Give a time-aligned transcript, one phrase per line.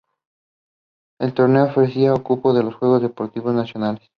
[1.19, 4.09] El torneo ofrecía cupo a los Juegos Deportivos Nacionales.